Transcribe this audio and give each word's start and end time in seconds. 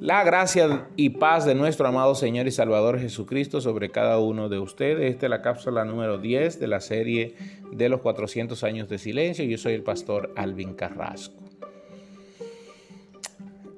La 0.00 0.24
gracia 0.24 0.88
y 0.94 1.10
paz 1.10 1.46
de 1.46 1.54
nuestro 1.54 1.88
amado 1.88 2.14
Señor 2.14 2.46
y 2.46 2.50
Salvador 2.50 3.00
Jesucristo 3.00 3.62
sobre 3.62 3.90
cada 3.90 4.18
uno 4.18 4.50
de 4.50 4.58
ustedes. 4.58 5.10
Esta 5.10 5.26
es 5.26 5.30
la 5.30 5.40
cápsula 5.40 5.84
número 5.84 6.18
10 6.18 6.60
de 6.60 6.66
la 6.66 6.80
serie 6.80 7.34
de 7.72 7.88
los 7.88 8.00
400 8.02 8.62
años 8.62 8.88
de 8.90 8.98
silencio. 8.98 9.44
Yo 9.46 9.56
soy 9.56 9.72
el 9.72 9.82
pastor 9.82 10.32
Alvin 10.36 10.74
Carrasco. 10.74 11.34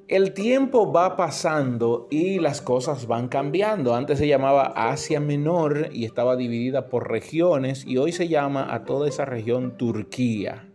El 0.09 0.33
tiempo 0.33 0.91
va 0.91 1.17
pasando 1.17 2.09
y 2.11 2.41
las 2.41 2.63
cosas 2.63 3.07
van 3.07 3.29
cambiando. 3.29 3.95
Antes 3.95 4.19
se 4.19 4.27
llamaba 4.27 4.73
Asia 4.75 5.21
Menor 5.21 5.91
y 5.93 6.05
estaba 6.05 6.35
dividida 6.35 6.89
por 6.89 7.11
regiones 7.11 7.87
y 7.87 7.99
hoy 7.99 8.13
se 8.13 8.27
llama 8.27 8.75
a 8.75 8.85
toda 8.85 9.07
esa 9.07 9.25
región 9.25 9.77
Turquía. 9.77 10.68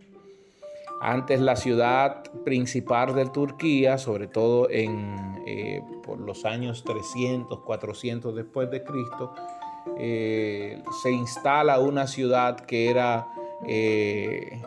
Antes 1.06 1.38
la 1.38 1.54
ciudad 1.54 2.22
principal 2.46 3.14
de 3.14 3.26
Turquía, 3.26 3.98
sobre 3.98 4.26
todo 4.26 4.70
en, 4.70 5.42
eh, 5.46 5.82
por 6.02 6.18
los 6.18 6.46
años 6.46 6.82
300, 6.82 7.60
400 7.60 8.34
después 8.34 8.70
de 8.70 8.82
Cristo, 8.82 9.34
eh, 9.98 10.82
se 11.02 11.12
instala 11.12 11.78
una 11.78 12.06
ciudad 12.06 12.56
que 12.56 12.88
era, 12.88 13.28
eh, 13.66 14.62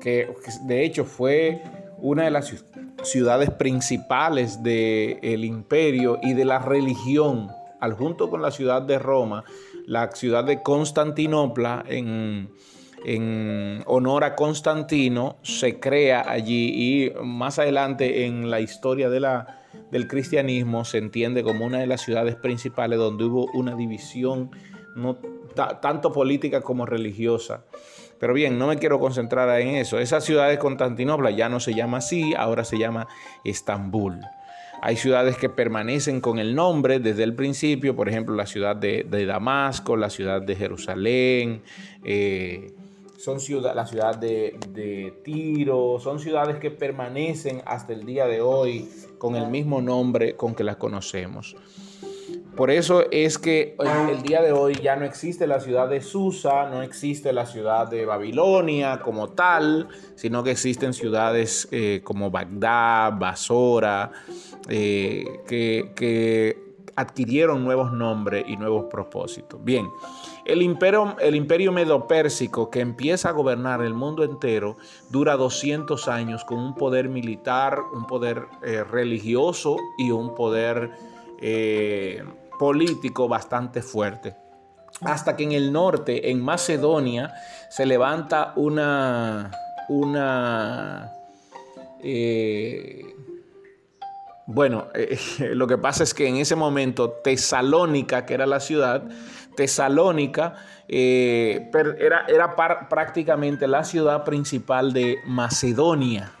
que 0.00 0.34
de 0.62 0.84
hecho 0.86 1.04
fue 1.04 1.62
una 1.98 2.24
de 2.24 2.30
las 2.30 2.64
ciudades 3.02 3.50
principales 3.50 4.62
del 4.62 5.44
imperio 5.44 6.18
y 6.22 6.32
de 6.32 6.46
la 6.46 6.60
religión, 6.60 7.50
al 7.78 7.92
junto 7.92 8.30
con 8.30 8.40
la 8.40 8.50
ciudad 8.50 8.80
de 8.80 8.98
Roma, 8.98 9.44
la 9.84 10.10
ciudad 10.12 10.44
de 10.44 10.62
Constantinopla 10.62 11.84
en 11.86 12.48
en 13.04 13.82
honor 13.86 14.24
a 14.24 14.36
Constantino, 14.36 15.38
se 15.42 15.80
crea 15.80 16.24
allí 16.28 16.72
y 16.74 17.12
más 17.22 17.58
adelante 17.58 18.26
en 18.26 18.50
la 18.50 18.60
historia 18.60 19.08
del 19.08 20.06
cristianismo 20.08 20.84
se 20.84 20.98
entiende 20.98 21.42
como 21.42 21.64
una 21.64 21.78
de 21.78 21.86
las 21.86 22.02
ciudades 22.02 22.36
principales 22.36 22.98
donde 22.98 23.24
hubo 23.24 23.46
una 23.54 23.74
división 23.74 24.50
no 24.94 25.18
tanto 25.80 26.12
política 26.12 26.60
como 26.60 26.86
religiosa. 26.86 27.64
Pero 28.18 28.34
bien, 28.34 28.58
no 28.58 28.66
me 28.66 28.76
quiero 28.76 29.00
concentrar 29.00 29.60
en 29.60 29.76
eso. 29.76 29.98
Esa 29.98 30.20
ciudad 30.20 30.48
de 30.48 30.58
Constantinopla 30.58 31.30
ya 31.30 31.48
no 31.48 31.58
se 31.58 31.74
llama 31.74 31.98
así, 31.98 32.34
ahora 32.36 32.64
se 32.64 32.78
llama 32.78 33.08
Estambul. 33.44 34.20
Hay 34.82 34.96
ciudades 34.96 35.36
que 35.36 35.48
permanecen 35.48 36.20
con 36.20 36.38
el 36.38 36.54
nombre 36.54 37.00
desde 37.00 37.22
el 37.22 37.34
principio, 37.34 37.96
por 37.96 38.08
ejemplo, 38.08 38.34
la 38.34 38.46
ciudad 38.46 38.76
de, 38.76 39.04
Damasco, 39.26 39.96
la 39.96 40.10
ciudad 40.10 40.40
de 40.42 40.56
Jerusalén, 40.56 41.62
eh, 42.04 42.72
son 43.20 43.38
ciudad, 43.38 43.74
la 43.74 43.86
ciudad 43.86 44.16
de, 44.16 45.14
Tiro, 45.22 45.98
son 46.00 46.18
ciudades 46.18 46.56
que 46.56 46.70
permanecen 46.70 47.60
hasta 47.66 47.92
el 47.92 48.06
día 48.06 48.26
de 48.26 48.40
hoy 48.40 48.88
con 49.18 49.36
el 49.36 49.48
mismo 49.48 49.82
nombre 49.82 50.36
con 50.36 50.54
que 50.54 50.64
las 50.64 50.76
conocemos. 50.76 51.54
Por 52.56 52.70
eso 52.70 53.04
es 53.10 53.36
que 53.38 53.76
el 54.10 54.22
día 54.22 54.40
de 54.40 54.52
hoy 54.52 54.74
ya 54.82 54.96
no 54.96 55.04
existe 55.04 55.46
la 55.46 55.60
ciudad 55.60 55.88
de 55.88 56.00
Susa, 56.00 56.68
no 56.70 56.82
existe 56.82 57.32
la 57.32 57.44
ciudad 57.44 57.88
de 57.88 58.06
Babilonia 58.06 59.00
como 59.00 59.28
tal, 59.28 59.88
sino 60.14 60.42
que 60.42 60.52
existen 60.52 60.94
ciudades 60.94 61.68
eh, 61.72 62.00
como 62.02 62.30
Bagdad, 62.30 63.18
Basora, 63.18 64.12
eh, 64.68 65.24
que 65.46 66.69
adquirieron 66.96 67.64
nuevos 67.64 67.92
nombres 67.92 68.44
y 68.46 68.56
nuevos 68.56 68.86
propósitos. 68.90 69.62
Bien, 69.62 69.88
el 70.44 70.62
imperio, 70.62 71.16
el 71.20 71.34
imperio 71.34 71.72
medo-pérsico 71.72 72.70
que 72.70 72.80
empieza 72.80 73.28
a 73.28 73.32
gobernar 73.32 73.82
el 73.82 73.94
mundo 73.94 74.24
entero 74.24 74.76
dura 75.10 75.36
200 75.36 76.08
años 76.08 76.44
con 76.44 76.58
un 76.58 76.74
poder 76.74 77.08
militar, 77.08 77.78
un 77.92 78.06
poder 78.06 78.46
eh, 78.62 78.84
religioso 78.84 79.76
y 79.98 80.10
un 80.10 80.34
poder 80.34 80.90
eh, 81.40 82.22
político 82.58 83.28
bastante 83.28 83.82
fuerte. 83.82 84.36
Hasta 85.02 85.36
que 85.36 85.44
en 85.44 85.52
el 85.52 85.72
norte, 85.72 86.30
en 86.30 86.42
Macedonia, 86.42 87.32
se 87.70 87.86
levanta 87.86 88.52
una, 88.56 89.50
una 89.88 91.10
eh, 92.02 93.02
bueno, 94.52 94.88
lo 95.38 95.66
que 95.66 95.78
pasa 95.78 96.02
es 96.02 96.12
que 96.12 96.26
en 96.26 96.36
ese 96.36 96.56
momento 96.56 97.10
Tesalónica, 97.10 98.26
que 98.26 98.34
era 98.34 98.46
la 98.46 98.60
ciudad, 98.60 99.04
Tesalónica 99.56 100.54
eh, 100.88 101.70
era, 101.98 102.24
era 102.26 102.56
prácticamente 102.88 103.68
la 103.68 103.84
ciudad 103.84 104.24
principal 104.24 104.92
de 104.92 105.18
Macedonia. 105.24 106.32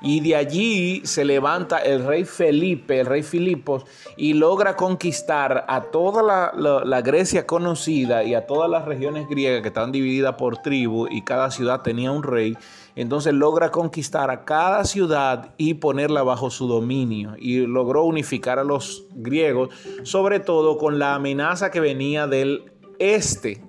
Y 0.00 0.20
de 0.20 0.36
allí 0.36 1.02
se 1.04 1.24
levanta 1.24 1.78
el 1.78 2.04
rey 2.04 2.24
Felipe, 2.24 3.00
el 3.00 3.06
rey 3.06 3.22
Filipos, 3.22 3.84
y 4.16 4.34
logra 4.34 4.76
conquistar 4.76 5.64
a 5.66 5.82
toda 5.82 6.22
la, 6.22 6.82
la, 6.84 7.02
Grecia 7.02 7.46
conocida 7.46 8.22
y 8.22 8.34
a 8.34 8.46
todas 8.46 8.70
las 8.70 8.84
regiones 8.84 9.28
griegas 9.28 9.62
que 9.62 9.68
estaban 9.68 9.90
divididas 9.90 10.34
por 10.36 10.58
tribu 10.58 11.08
y 11.10 11.22
cada 11.22 11.50
ciudad 11.50 11.82
tenía 11.82 12.12
un 12.12 12.22
rey. 12.22 12.56
Entonces 12.94 13.32
logra 13.32 13.70
conquistar 13.70 14.30
a 14.30 14.44
cada 14.44 14.84
ciudad 14.84 15.54
y 15.56 15.74
ponerla 15.74 16.22
bajo 16.22 16.50
su 16.50 16.68
dominio. 16.68 17.34
Y 17.38 17.66
logró 17.66 18.04
unificar 18.04 18.58
a 18.58 18.64
los 18.64 19.04
griegos, 19.14 19.70
sobre 20.04 20.38
todo 20.38 20.78
con 20.78 20.98
la 20.98 21.14
amenaza 21.14 21.70
que 21.70 21.80
venía 21.80 22.26
del 22.26 22.72
este, 22.98 23.62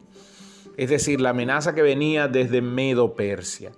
es 0.78 0.90
decir, 0.90 1.22
la 1.22 1.31
amenaza 1.31 1.75
que 1.75 1.81
venía 1.81 2.28
desde 2.28 2.61
Medo 2.61 3.13
Persia 3.13 3.72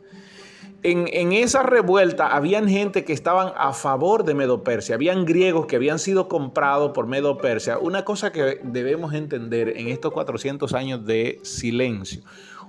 en, 0.83 1.31
esa 1.33 1.63
revuelta 1.63 2.35
habían 2.35 2.67
gente 2.67 3.05
que 3.05 3.13
estaban 3.13 3.53
a 3.55 3.73
favor 3.73 4.23
de 4.23 4.33
Medo 4.33 4.63
Persia, 4.63 4.95
habían 4.95 5.25
griegos 5.25 5.65
que 5.65 5.75
habían 5.75 5.99
sido 5.99 6.27
comprados 6.27 6.91
por 6.91 7.07
Medo 7.07 7.37
Persia. 7.37 7.77
Una 7.77 8.03
cosa 8.03 8.31
que 8.31 8.59
debemos 8.63 9.13
entender 9.13 9.77
en 9.77 9.89
estos 9.89 10.11
400 10.11 10.73
años 10.73 11.05
de 11.05 11.39
silencio, 11.43 12.21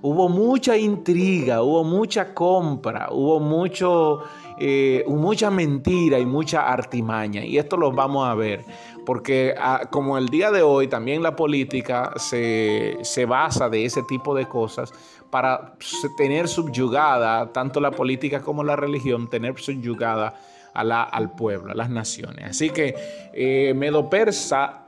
hubo 0.03 0.29
mucha 0.29 0.77
intriga, 0.77 1.63
hubo 1.63 1.85
mucha 1.85 2.35
compra, 2.35 3.09
hubo 3.11 3.41
mucho, 3.41 4.23
eh, 4.65 5.05
mucha 5.09 5.51
mentira 5.51 6.21
y 6.21 6.27
mucha 6.27 6.69
artimaña, 6.73 7.45
y 7.45 7.59
esto 7.59 7.77
lo 7.77 7.91
vamos 7.91 8.29
a 8.29 8.35
ver. 8.35 8.65
Porque 9.05 9.55
ah, 9.59 9.89
como 9.91 10.17
el 10.17 10.29
día 10.29 10.53
de 10.53 10.63
hoy 10.63 10.87
también 10.87 11.21
la 11.21 11.35
política 11.35 12.13
se, 12.15 12.97
se 13.03 13.27
basa 13.27 13.69
de 13.69 13.85
ese 13.85 14.05
tipo 14.05 14.37
de 14.37 14.47
cosas, 14.47 14.93
para 15.31 15.75
tener 16.17 16.47
subyugada 16.47 17.53
tanto 17.53 17.81
la 17.81 17.91
política 17.91 18.41
como 18.41 18.63
la 18.63 18.77
religión, 18.77 19.29
tener 19.29 19.59
subyugada 19.59 20.35
a 20.75 21.03
al 21.03 21.33
pueblo, 21.33 21.73
a 21.73 21.75
las 21.75 21.91
naciones. 21.91 22.45
Así 22.51 22.71
que 22.71 22.95
eh, 23.33 23.75
Medo-Persa, 23.75 24.85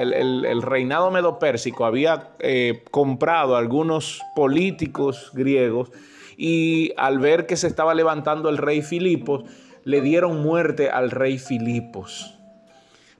el, 0.00 0.62
reinado 0.62 1.10
Medo-Pérsico 1.10 1.84
había 1.84 2.30
eh, 2.38 2.84
comprado 2.90 3.56
a 3.56 3.58
algunos 3.58 4.20
políticos 4.34 5.30
griegos 5.32 5.90
y 6.36 6.92
al 6.96 7.18
ver 7.18 7.46
que 7.46 7.56
se 7.56 7.66
estaba 7.66 7.94
levantando 7.94 8.48
el 8.48 8.58
rey 8.58 8.82
Filipos, 8.82 9.44
le 9.84 10.00
dieron 10.00 10.42
muerte 10.42 10.90
al 10.90 11.10
rey 11.10 11.38
Filipos. 11.38 12.38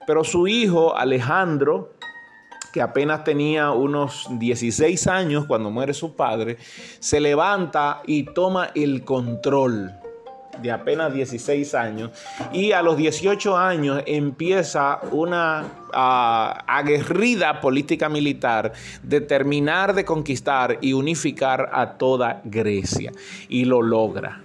Pero 0.07 0.23
su 0.23 0.47
hijo 0.47 0.95
Alejandro, 0.95 1.93
que 2.73 2.81
apenas 2.81 3.23
tenía 3.23 3.71
unos 3.71 4.27
16 4.31 5.07
años 5.07 5.45
cuando 5.45 5.71
muere 5.71 5.93
su 5.93 6.15
padre, 6.15 6.57
se 6.99 7.19
levanta 7.19 8.01
y 8.05 8.23
toma 8.23 8.69
el 8.75 9.03
control 9.03 10.04
de 10.61 10.71
apenas 10.71 11.13
16 11.13 11.73
años 11.75 12.11
y 12.53 12.71
a 12.71 12.81
los 12.81 12.97
18 12.97 13.57
años 13.57 14.03
empieza 14.05 14.99
una 15.11 15.65
ah, 15.93 16.63
aguerrida 16.67 17.61
política 17.61 18.09
militar 18.09 18.73
de 19.03 19.21
terminar 19.21 19.93
de 19.93 20.05
conquistar 20.05 20.77
y 20.81 20.93
unificar 20.93 21.69
a 21.73 21.97
toda 21.97 22.41
Grecia 22.45 23.11
y 23.49 23.65
lo 23.65 23.81
logra. 23.81 24.44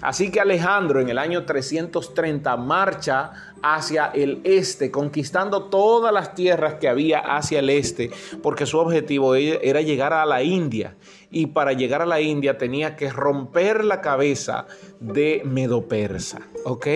Así 0.00 0.30
que 0.30 0.40
Alejandro 0.40 1.00
en 1.00 1.08
el 1.08 1.18
año 1.18 1.44
330 1.44 2.56
marcha 2.56 3.32
hacia 3.62 4.06
el 4.06 4.40
este, 4.44 4.90
conquistando 4.90 5.64
todas 5.64 6.12
las 6.12 6.34
tierras 6.34 6.74
que 6.74 6.88
había 6.88 7.18
hacia 7.18 7.60
el 7.60 7.70
este, 7.70 8.10
porque 8.42 8.66
su 8.66 8.78
objetivo 8.78 9.34
era 9.34 9.80
llegar 9.80 10.12
a 10.12 10.26
la 10.26 10.42
India. 10.42 10.96
Y 11.30 11.46
para 11.46 11.72
llegar 11.72 12.02
a 12.02 12.06
la 12.06 12.20
India 12.20 12.58
tenía 12.58 12.96
que 12.96 13.10
romper 13.10 13.84
la 13.84 14.00
cabeza 14.00 14.66
de 15.00 15.42
Medo-Persa. 15.44 16.40
¿Ok? 16.64 16.86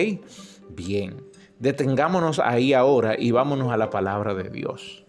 Bien, 0.69 1.23
detengámonos 1.59 2.39
ahí 2.39 2.73
ahora 2.73 3.15
y 3.17 3.31
vámonos 3.31 3.71
a 3.71 3.77
la 3.77 3.89
palabra 3.89 4.33
de 4.33 4.49
Dios. 4.49 5.05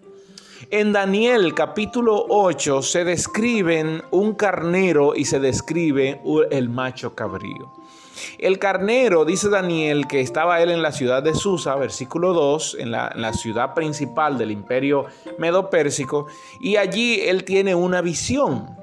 En 0.71 0.93
Daniel 0.93 1.55
capítulo 1.55 2.25
8 2.29 2.83
se 2.83 3.05
describen 3.05 4.03
un 4.11 4.35
carnero 4.35 5.15
y 5.15 5.25
se 5.25 5.41
describe 5.41 6.21
el 6.51 6.69
macho 6.69 7.15
cabrío. 7.15 7.73
El 8.39 8.59
carnero, 8.59 9.25
dice 9.25 9.49
Daniel, 9.49 10.07
que 10.07 10.21
estaba 10.21 10.63
él 10.63 10.71
en 10.71 10.83
la 10.83 10.93
ciudad 10.93 11.23
de 11.23 11.35
Susa, 11.35 11.75
versículo 11.75 12.33
2, 12.33 12.77
en 12.79 12.93
la, 12.93 13.33
ciudad 13.33 13.75
principal 13.75 14.39
del 14.39 14.51
imperio 14.51 15.07
medo-pérsico, 15.39 16.27
y 16.61 16.77
allí 16.77 17.21
él 17.21 17.45
tiene 17.45 17.75
una 17.75 18.01
visión. 18.01 18.77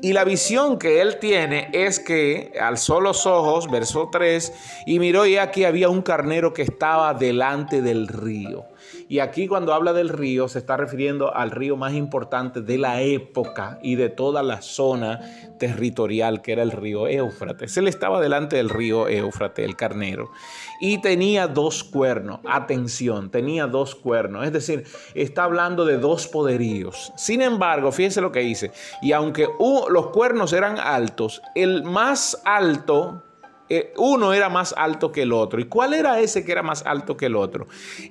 Y 0.00 0.12
la 0.12 0.22
visión 0.22 0.78
que 0.78 1.00
él 1.00 1.18
tiene 1.18 1.70
es 1.72 1.98
que 1.98 2.52
alzó 2.60 3.00
los 3.00 3.26
ojos, 3.26 3.68
verso 3.68 4.10
3, 4.12 4.52
y 4.86 5.00
miró 5.00 5.26
y 5.26 5.38
aquí 5.38 5.64
había 5.64 5.88
un 5.88 6.02
carnero 6.02 6.52
que 6.52 6.62
estaba 6.62 7.14
delante 7.14 7.82
del 7.82 8.06
río. 8.06 8.66
Y 9.08 9.20
aquí 9.20 9.48
cuando 9.48 9.72
habla 9.72 9.92
del 9.92 10.08
río 10.08 10.48
se 10.48 10.58
está 10.58 10.76
refiriendo 10.76 11.34
al 11.34 11.50
río 11.50 11.76
más 11.76 11.94
importante 11.94 12.60
de 12.60 12.78
la 12.78 13.00
época 13.02 13.78
y 13.82 13.94
de 13.94 14.08
toda 14.08 14.42
la 14.42 14.62
zona 14.62 15.20
territorial 15.58 16.42
que 16.42 16.52
era 16.52 16.62
el 16.62 16.70
río 16.70 17.08
Éufrates. 17.08 17.76
Él 17.76 17.88
estaba 17.88 18.20
delante 18.20 18.56
del 18.56 18.68
río 18.68 19.08
Éufrates, 19.08 19.64
el 19.64 19.76
carnero, 19.76 20.30
y 20.80 21.00
tenía 21.00 21.48
dos 21.48 21.84
cuernos. 21.84 22.40
Atención, 22.46 23.30
tenía 23.30 23.66
dos 23.66 23.94
cuernos. 23.94 24.46
Es 24.46 24.52
decir, 24.52 24.84
está 25.14 25.44
hablando 25.44 25.84
de 25.84 25.98
dos 25.98 26.28
poderíos. 26.28 27.12
Sin 27.16 27.42
embargo, 27.42 27.92
fíjense 27.92 28.20
lo 28.20 28.32
que 28.32 28.40
dice. 28.40 28.72
Y 29.02 29.12
aunque 29.12 29.48
los 29.90 30.06
cuernos 30.08 30.52
eran 30.52 30.78
altos, 30.78 31.42
el 31.54 31.82
más 31.82 32.40
alto 32.44 33.22
eh, 33.68 33.92
uno 33.96 34.32
era 34.32 34.48
más 34.48 34.74
alto 34.76 35.12
que 35.12 35.22
el 35.22 35.32
otro. 35.32 35.60
¿Y 35.60 35.64
cuál 35.64 35.94
era 35.94 36.20
ese 36.20 36.44
que 36.44 36.52
era 36.52 36.62
más 36.62 36.84
alto 36.86 37.16
que 37.16 37.26
el 37.26 37.36
otro? 37.36 37.66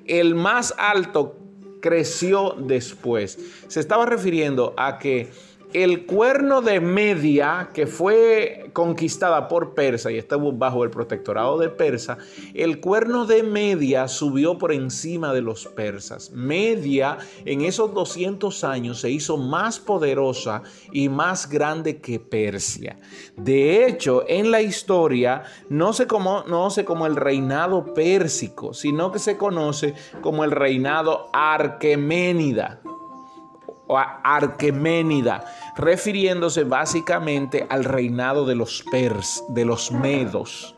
El 0.06 0.36
más 0.36 0.74
alto 0.78 1.36
creció 1.82 2.56
después. 2.58 3.40
Se 3.68 3.80
estaba 3.80 4.06
refiriendo 4.06 4.74
a 4.78 5.00
que 5.00 5.30
el 5.74 6.06
cuerno 6.06 6.62
de 6.62 6.80
Media, 6.80 7.70
que 7.74 7.88
fue 7.88 8.70
conquistada 8.74 9.48
por 9.48 9.74
Persa 9.74 10.12
y 10.12 10.18
estuvo 10.18 10.54
bajo 10.54 10.84
el 10.84 10.90
protectorado 10.90 11.58
de 11.58 11.70
Persa, 11.70 12.18
el 12.54 12.80
cuerno 12.80 13.26
de 13.26 13.44
Media 13.44 14.08
subió 14.08 14.58
por 14.58 14.72
encima 14.72 15.34
de 15.34 15.42
los 15.42 15.68
persas. 15.68 16.32
Media 16.32 17.18
en 17.44 17.62
esos 17.62 17.94
200 17.94 18.64
años 18.64 19.02
se 19.02 19.10
hizo 19.10 19.38
más 19.38 19.80
poderosa 19.80 20.64
y 20.92 21.10
más 21.10 21.50
grande 21.50 21.98
que 21.98 22.20
Persia. 22.20 22.98
De 23.36 23.86
hecho, 23.86 24.24
en 24.28 24.52
la 24.52 24.62
historia 24.62 25.44
no 25.70 25.92
se, 25.92 26.08
como, 26.08 26.44
no 26.48 26.70
se 26.70 26.86
como 26.86 27.06
el 27.08 27.16
reinado 27.16 27.94
pérsico, 27.94 28.74
sino 28.74 29.12
que 29.12 29.20
se 29.20 29.38
conoce 29.38 29.94
como 30.22 30.44
el 30.44 30.52
reinado 30.52 31.30
arqueménida 31.34 32.82
o 33.88 33.98
Arqueménida, 33.98 35.46
refiriéndose 35.76 36.64
básicamente 36.64 37.66
al 37.70 37.84
reinado 37.84 38.46
de 38.46 38.56
los 38.56 38.84
pers, 38.92 39.44
de 39.50 39.66
los 39.66 39.92
medos, 39.92 40.76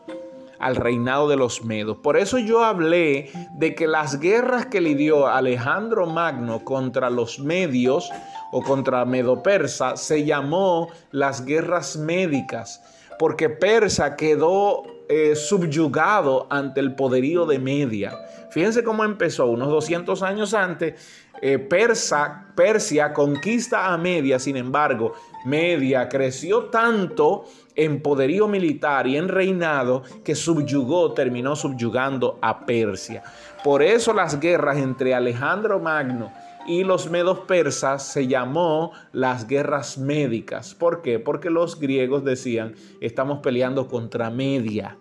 al 0.58 0.76
reinado 0.76 1.28
de 1.28 1.36
los 1.36 1.64
medos. 1.64 1.96
Por 1.96 2.16
eso 2.16 2.38
yo 2.38 2.62
hablé 2.62 3.30
de 3.54 3.74
que 3.74 3.86
las 3.86 4.20
guerras 4.20 4.66
que 4.66 4.80
lidió 4.80 5.26
Alejandro 5.26 6.06
Magno 6.06 6.64
contra 6.64 7.10
los 7.10 7.40
medios 7.40 8.10
o 8.52 8.62
contra 8.62 9.04
Medo 9.04 9.42
Persa 9.42 9.96
se 9.96 10.24
llamó 10.24 10.88
las 11.10 11.44
guerras 11.44 11.96
médicas, 11.96 12.82
porque 13.18 13.48
Persa 13.48 14.16
quedó 14.16 14.84
eh, 15.08 15.34
subyugado 15.34 16.46
ante 16.50 16.80
el 16.80 16.94
poderío 16.94 17.46
de 17.46 17.58
Media. 17.58 18.12
Fíjense 18.50 18.84
cómo 18.84 19.04
empezó, 19.04 19.46
unos 19.46 19.68
200 19.68 20.22
años 20.22 20.54
antes, 20.54 20.94
eh, 21.40 21.58
Persa, 21.58 22.52
Persia 22.54 23.12
conquista 23.12 23.92
a 23.92 23.96
Media, 23.96 24.38
sin 24.38 24.56
embargo, 24.56 25.14
Media 25.44 26.08
creció 26.08 26.64
tanto 26.64 27.46
en 27.74 28.02
poderío 28.02 28.46
militar 28.46 29.06
y 29.06 29.16
en 29.16 29.28
reinado 29.28 30.02
que 30.22 30.34
subyugó, 30.34 31.14
terminó 31.14 31.56
subyugando 31.56 32.38
a 32.42 32.66
Persia. 32.66 33.22
Por 33.64 33.82
eso 33.82 34.12
las 34.12 34.38
guerras 34.38 34.76
entre 34.76 35.14
Alejandro 35.14 35.80
Magno 35.80 36.30
y 36.66 36.84
los 36.84 37.10
medos 37.10 37.40
persas 37.40 38.02
se 38.06 38.26
llamó 38.26 38.92
las 39.12 39.46
guerras 39.46 39.96
médicas. 39.96 40.74
¿Por 40.74 41.00
qué? 41.02 41.18
Porque 41.18 41.50
los 41.50 41.80
griegos 41.80 42.24
decían, 42.24 42.74
estamos 43.00 43.38
peleando 43.40 43.88
contra 43.88 44.30
Media. 44.30 44.98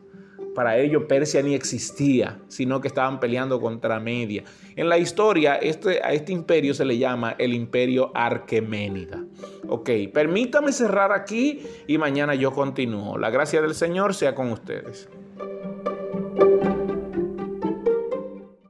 Para 0.55 0.77
ello 0.77 1.07
Persia 1.07 1.41
ni 1.41 1.55
existía, 1.55 2.39
sino 2.47 2.81
que 2.81 2.87
estaban 2.87 3.19
peleando 3.19 3.61
contra 3.61 3.99
Media. 3.99 4.43
En 4.75 4.89
la 4.89 4.97
historia 4.97 5.55
este, 5.55 6.01
a 6.03 6.13
este 6.13 6.31
imperio 6.31 6.73
se 6.73 6.85
le 6.85 6.97
llama 6.97 7.35
el 7.37 7.53
imperio 7.53 8.11
Arqueménida. 8.13 9.23
Ok, 9.67 9.89
permítame 10.13 10.71
cerrar 10.71 11.11
aquí 11.11 11.61
y 11.87 11.97
mañana 11.97 12.35
yo 12.35 12.51
continúo. 12.51 13.17
La 13.17 13.29
gracia 13.29 13.61
del 13.61 13.75
Señor 13.75 14.13
sea 14.13 14.35
con 14.35 14.51
ustedes. 14.51 15.07